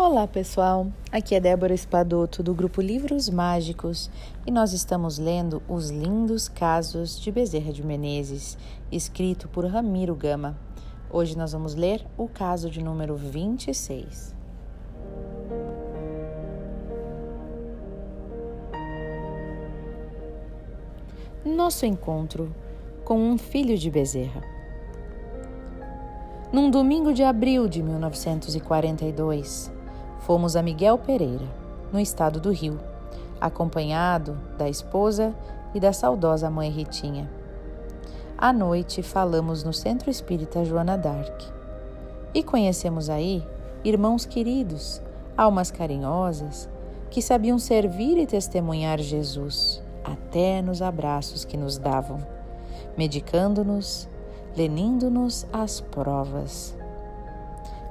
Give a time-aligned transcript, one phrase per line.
[0.00, 4.08] Olá pessoal, aqui é Débora Espadoto do grupo Livros Mágicos
[4.46, 8.56] e nós estamos lendo Os Lindos Casos de Bezerra de Menezes,
[8.92, 10.56] escrito por Ramiro Gama.
[11.10, 14.36] Hoje nós vamos ler o caso de número 26.
[21.44, 22.54] Nosso encontro
[23.04, 24.44] com um filho de Bezerra.
[26.52, 29.76] Num domingo de abril de 1942,
[30.28, 31.46] fomos a Miguel Pereira,
[31.90, 32.78] no estado do Rio,
[33.40, 35.34] acompanhado da esposa
[35.74, 37.30] e da saudosa mãe Ritinha.
[38.36, 41.50] À noite falamos no Centro Espírita Joana d'Arc
[42.34, 43.42] e conhecemos aí
[43.82, 45.00] irmãos queridos,
[45.34, 46.68] almas carinhosas,
[47.08, 52.18] que sabiam servir e testemunhar Jesus, até nos abraços que nos davam,
[52.98, 54.06] medicando-nos,
[54.54, 56.77] lenindo-nos às provas.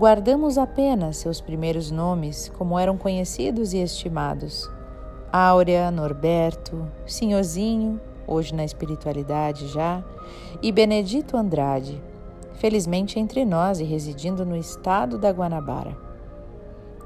[0.00, 4.66] Guardamos apenas seus primeiros nomes, como eram conhecidos e estimados.
[5.30, 10.02] Áurea, Norberto, Sinhozinho, hoje na espiritualidade já,
[10.62, 12.02] e Benedito Andrade,
[12.54, 15.94] felizmente entre nós e residindo no estado da Guanabara.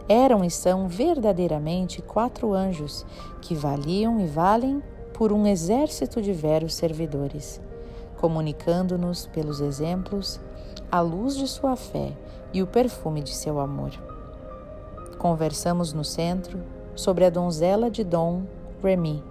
[0.08, 3.04] Eram e são verdadeiramente quatro anjos
[3.40, 4.80] que valiam e valem
[5.12, 7.60] por um exército de veros servidores,
[8.20, 10.40] comunicando-nos pelos exemplos
[10.90, 12.12] a luz de sua fé
[12.52, 13.90] e o perfume de seu amor.
[15.18, 16.60] Conversamos no centro
[16.94, 18.42] sobre a donzela de Dom
[18.82, 19.22] Remy,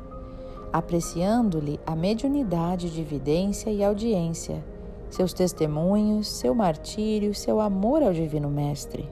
[0.71, 4.63] apreciando-lhe a mediunidade de evidência e audiência,
[5.09, 9.07] seus testemunhos, seu martírio, seu amor ao Divino Mestre.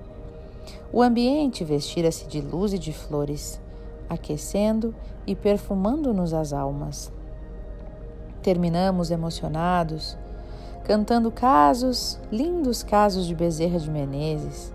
[0.92, 3.62] O ambiente vestira-se de luz e de flores,
[4.10, 4.94] aquecendo
[5.26, 7.12] e perfumando-nos as almas.
[8.42, 10.18] Terminamos emocionados
[10.84, 14.74] cantando casos, lindos casos de Bezerra de Menezes,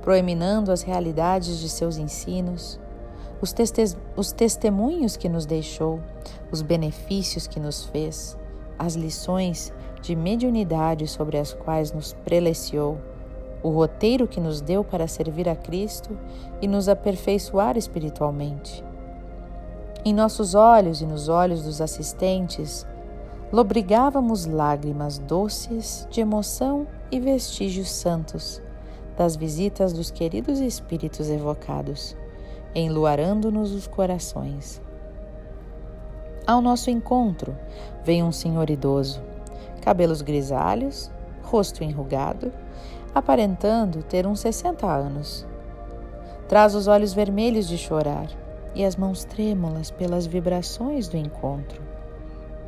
[0.00, 2.78] proeminando as realidades de seus ensinos,
[3.42, 3.54] os,
[4.16, 6.00] os testemunhos que nos deixou,
[6.50, 8.36] os benefícios que nos fez,
[8.78, 12.98] as lições de mediunidade sobre as quais nos preleciou,
[13.62, 16.16] o roteiro que nos deu para servir a Cristo
[16.62, 18.82] e nos aperfeiçoar espiritualmente.
[20.02, 22.86] Em nossos olhos e nos olhos dos assistentes,
[23.52, 28.62] lobrigávamos lágrimas doces de emoção e vestígios santos
[29.16, 32.16] das visitas dos queridos espíritos evocados,
[32.74, 34.80] enluarando-nos os corações.
[36.46, 37.56] Ao nosso encontro
[38.04, 39.20] vem um senhor idoso,
[39.82, 41.10] cabelos grisalhos,
[41.42, 42.52] rosto enrugado,
[43.12, 45.44] aparentando ter uns 60 anos.
[46.48, 48.28] Traz os olhos vermelhos de chorar
[48.76, 51.89] e as mãos trêmulas pelas vibrações do encontro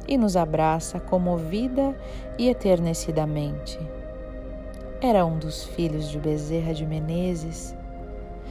[0.06, 1.96] e nos abraça comovida
[2.38, 3.78] e eternecidamente.
[5.00, 7.76] Era um dos filhos de Bezerra de Menezes.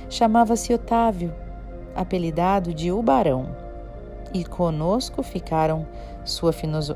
[0.09, 1.33] Chamava-se Otávio,
[1.95, 3.55] apelidado de Ubarão,
[4.33, 5.85] e conosco ficaram
[6.23, 6.53] sua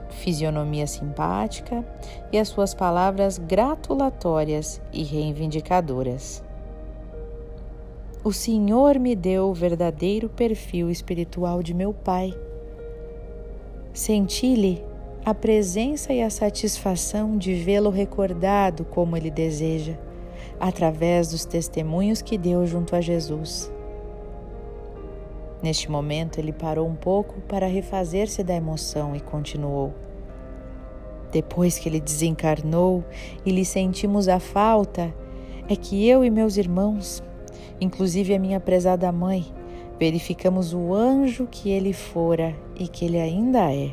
[0.09, 1.85] fisionomia simpática
[2.31, 6.43] e as suas palavras gratulatórias e reivindicadoras.
[8.23, 12.33] O Senhor me deu o verdadeiro perfil espiritual de meu pai
[13.95, 14.83] Senti-lhe
[15.23, 19.97] a presença e a satisfação de vê-lo recordado como ele deseja,
[20.59, 23.71] através dos testemunhos que deu junto a Jesus.
[25.63, 29.93] Neste momento, ele parou um pouco para refazer-se da emoção e continuou.
[31.31, 33.01] Depois que ele desencarnou
[33.45, 35.13] e lhe sentimos a falta,
[35.69, 37.23] é que eu e meus irmãos,
[37.79, 39.45] inclusive a minha prezada mãe,
[39.99, 43.91] verificamos o anjo que ele fora e que ele ainda é.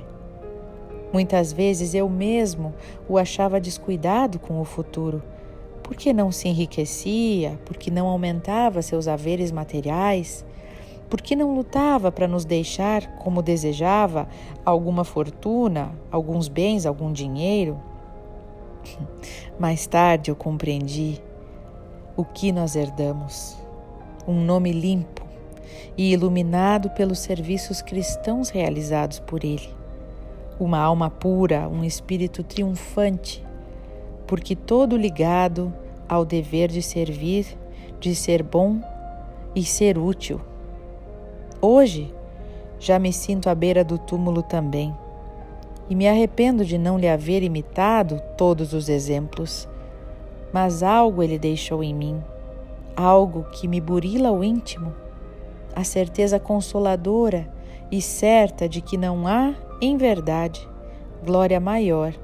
[1.12, 2.74] Muitas vezes eu mesmo
[3.08, 5.22] o achava descuidado com o futuro,
[5.82, 10.44] porque não se enriquecia, porque não aumentava seus haveres materiais,
[11.10, 14.26] porque não lutava para nos deixar, como desejava,
[14.64, 17.78] alguma fortuna, alguns bens, algum dinheiro.
[19.60, 21.20] Mais tarde eu compreendi
[22.16, 23.58] o que nós herdamos:
[24.26, 25.21] um nome limpo
[25.96, 29.68] e iluminado pelos serviços cristãos realizados por ele.
[30.58, 33.44] Uma alma pura, um espírito triunfante,
[34.26, 35.72] porque todo ligado
[36.08, 37.46] ao dever de servir,
[38.00, 38.80] de ser bom
[39.54, 40.40] e ser útil.
[41.60, 42.12] Hoje
[42.78, 44.94] já me sinto à beira do túmulo também,
[45.88, 49.68] e me arrependo de não lhe haver imitado todos os exemplos,
[50.52, 52.22] mas algo ele deixou em mim,
[52.96, 54.92] algo que me burila o íntimo
[55.74, 57.48] a certeza consoladora
[57.90, 60.66] e certa de que não há, em verdade,
[61.24, 62.14] glória maior,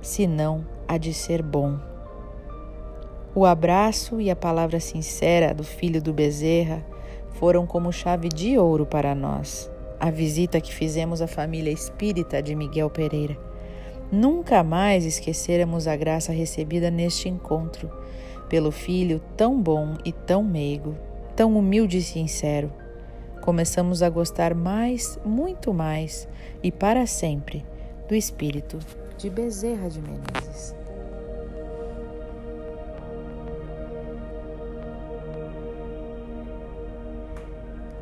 [0.00, 1.78] senão a de ser bom.
[3.34, 6.82] O abraço e a palavra sincera do filho do Bezerra
[7.32, 9.70] foram como chave de ouro para nós.
[10.00, 13.36] A visita que fizemos à família espírita de Miguel Pereira.
[14.10, 17.90] Nunca mais esqueceremos a graça recebida neste encontro,
[18.48, 20.96] pelo filho tão bom e tão meigo,
[21.36, 22.72] tão humilde e sincero.
[23.42, 26.26] Começamos a gostar mais, muito mais
[26.62, 27.64] e para sempre
[28.08, 28.78] do espírito
[29.18, 30.74] de Bezerra de Menezes.